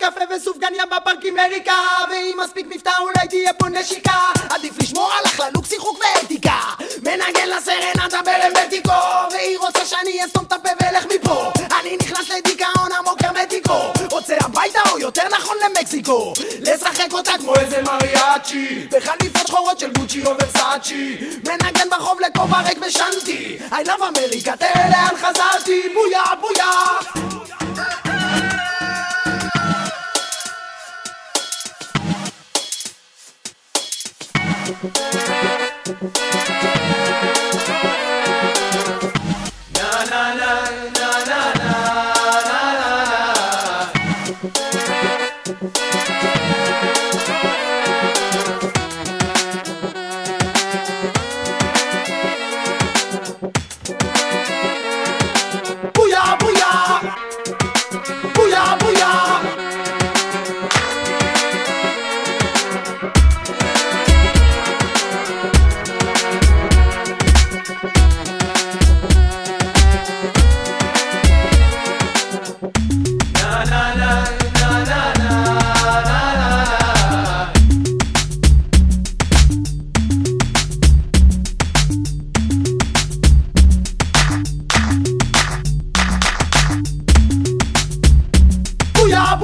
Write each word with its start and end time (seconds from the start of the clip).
עוד 0.00 0.12
קפה 0.12 0.34
וסופגניה 0.36 0.82
בפארקימריקה 0.86 1.76
ואם 2.10 2.38
מספיק 2.44 2.66
מבטא 2.66 2.90
אולי 3.00 3.28
תהיה 3.28 3.52
פה 3.52 3.68
נשיקה. 3.68 4.18
עדיף 4.50 4.72
לשמור 4.82 5.12
על 5.12 5.24
הכללות, 5.26 5.66
שיחוק 5.66 6.00
ואתיקה. 6.00 6.58
מנגן 7.02 7.48
לסרנדה 7.48 8.20
ברמטיקו 8.24 8.92
והיא 9.30 9.58
רוצה 9.58 9.84
שאני 9.84 10.24
אסתום 10.24 10.44
את 10.44 10.52
הפה 10.52 10.68
ואלך 10.80 11.06
מפה. 11.14 11.52
אני 11.80 11.96
נכנס 12.02 12.30
לדיכאון 12.30 12.92
עמוק 12.98 13.18
הרמטיקו. 13.24 13.92
רוצה 14.10 14.34
הביתה 14.40 14.80
או 14.90 14.98
יותר 14.98 15.22
נכון 15.30 15.56
למקסיקו? 15.64 16.32
לשחק 16.60 17.12
אותה 17.12 17.32
כמו 17.38 17.54
איזה 17.56 17.82
מריאצ'י. 17.82 18.86
בחליפות 18.90 19.46
שחורות 19.46 19.78
של 19.78 19.92
גוצ'י 19.92 20.24
או 20.24 20.30
ורסאצ'י. 20.30 21.18
מנגן 21.44 21.88
בחוב 21.90 22.20
לכובע 22.20 22.60
ריק 22.60 22.78
ושנתי 22.86 23.58
I 23.70 23.86
love 23.86 24.02
אמריקה 24.08 24.56
תראה 24.56 24.90
לאן 24.90 25.16
חזרתי. 25.16 25.82
בויה 25.94 26.22
na 34.66 34.72
na 40.10 40.22
na 40.34 40.52
na 40.94 41.10
na 41.28 41.40
na 41.60 42.86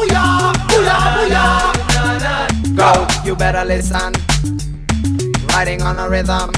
Booyah, 0.00 0.52
booyah, 0.68 1.72
booyah. 1.92 2.74
Go, 2.74 2.90
you 3.22 3.36
better 3.36 3.66
listen. 3.66 4.14
Riding 5.52 5.82
on 5.82 5.98
a 5.98 6.08
rhythm, 6.08 6.52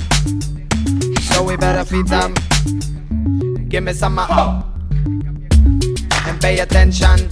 so 1.22 1.42
we 1.42 1.56
better 1.56 1.84
feed 1.84 2.06
them. 2.06 2.34
Give 3.68 3.82
me 3.82 3.94
some 3.94 4.20
up 4.20 4.68
and 6.28 6.40
pay 6.40 6.60
attention 6.60 7.28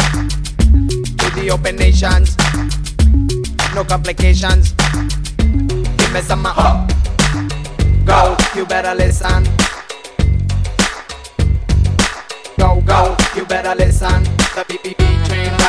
to 1.14 1.27
the 1.36 1.50
open 1.53 1.77
nations. 1.77 2.36
No 3.72 3.84
complications. 3.84 4.72
Give 5.38 6.12
me 6.12 6.22
some 6.22 6.44
up. 6.44 6.91
Go, 8.05 8.36
you 8.56 8.66
better 8.66 8.97
listen. 8.97 9.44
Go, 12.58 12.81
go, 12.81 13.16
you 13.36 13.47
better 13.47 13.77
listen. 13.77 14.25
The 14.56 14.64
BBB 14.66 15.27
train 15.28 15.59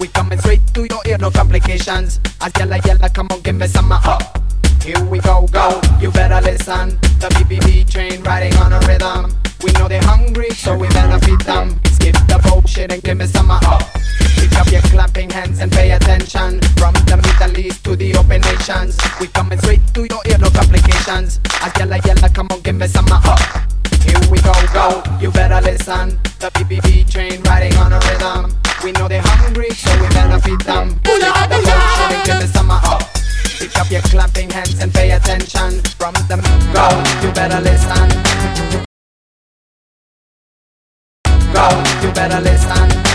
we 0.00 0.08
coming 0.08 0.38
straight 0.38 0.62
to 0.72 0.86
your 0.88 1.02
ear, 1.06 1.18
no 1.18 1.30
complications. 1.30 2.20
As 2.40 2.52
yella 2.58 2.78
yella, 2.86 3.10
come 3.10 3.28
on, 3.30 3.40
give 3.42 3.56
me 3.56 3.66
some 3.66 3.92
uh, 3.92 4.00
up. 4.02 4.42
Here 4.82 5.02
we 5.04 5.18
go, 5.18 5.46
go, 5.52 5.78
you 6.00 6.10
better 6.10 6.40
listen. 6.40 6.96
The 7.20 7.28
BBB 7.36 7.90
train 7.90 8.22
riding 8.22 8.54
on 8.56 8.72
a 8.72 8.80
rhythm. 8.86 9.36
We 9.62 9.72
know 9.72 9.88
they're 9.88 10.02
hungry, 10.02 10.50
so 10.50 10.76
we 10.76 10.88
better 10.88 11.18
feed 11.26 11.40
them. 11.42 11.78
Skip 11.84 12.14
the 12.28 12.40
bullshit 12.48 12.90
and 12.90 13.02
give 13.02 13.18
me 13.18 13.26
some 13.26 13.50
uh, 13.50 13.60
up. 13.64 13.82
Pick 14.38 14.56
up 14.58 14.70
your 14.72 14.80
clapping 14.82 15.28
hands 15.28 15.60
and 15.60 15.70
pay 15.70 15.90
attention. 15.90 16.60
From 16.80 16.94
the 17.04 17.16
Middle 17.16 17.58
East 17.58 17.84
to 17.84 17.94
the 17.94 18.16
open 18.16 18.40
nations, 18.40 18.96
we 19.20 19.26
coming 19.26 19.58
straight 19.58 19.82
to 19.92 20.06
your 20.08 20.22
ear, 20.26 20.38
no 20.38 20.48
complications. 20.48 21.40
As 21.60 21.76
yella 21.78 21.98
yella, 22.06 22.30
come 22.30 22.48
on, 22.50 22.60
give 22.62 22.76
me 22.76 22.86
some 22.86 23.06
uh, 23.12 23.20
up. 23.22 23.40
Here 24.02 24.30
we 24.30 24.40
go, 24.40 24.54
go, 24.72 25.02
you 25.20 25.30
better 25.30 25.60
listen. 25.60 26.18
The 26.40 26.48
BBB 26.54 27.10
train 27.10 27.42
riding 27.42 27.76
on 27.76 27.92
a 27.92 27.98
rhythm. 28.00 28.65
We 28.86 28.92
know 28.92 29.08
they're 29.08 29.20
hungry, 29.20 29.70
so 29.70 29.90
we 30.00 30.06
better 30.10 30.38
feed 30.38 30.60
them. 30.60 30.90
Skip 30.90 31.18
the 31.18 31.58
bullshit 31.66 32.12
and 32.14 32.24
give 32.24 32.38
me 32.38 32.46
some 32.46 32.70
up. 32.70 33.02
Pick 33.58 33.76
up 33.80 33.90
your 33.90 34.00
clapping 34.02 34.48
hands 34.48 34.80
and 34.80 34.94
pay 34.94 35.10
attention. 35.10 35.82
From 35.98 36.14
the 36.14 36.36
go, 36.72 37.26
you 37.26 37.34
better 37.34 37.60
listen. 37.60 38.08
Go, 41.52 42.06
you 42.06 42.14
better 42.14 42.40
listen. 42.40 43.05